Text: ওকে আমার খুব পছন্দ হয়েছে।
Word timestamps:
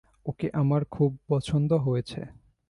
ওকে 0.25 0.47
আমার 0.53 0.81
খুব 0.85 1.11
পছন্দ 1.27 1.73
হয়েছে। 1.73 2.21